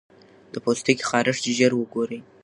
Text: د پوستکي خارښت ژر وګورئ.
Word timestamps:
د 0.53 0.55
پوستکي 0.63 1.03
خارښت 1.09 1.43
ژر 1.57 1.71
وګورئ. 1.75 2.19